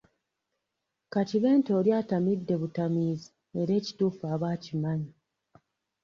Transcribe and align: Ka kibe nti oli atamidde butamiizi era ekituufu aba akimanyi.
Ka 1.11 1.21
kibe 1.29 1.49
nti 1.59 1.69
oli 1.79 1.91
atamidde 2.01 2.53
butamiizi 2.61 3.29
era 3.61 3.71
ekituufu 3.79 4.23
aba 4.33 4.47
akimanyi. 4.55 5.11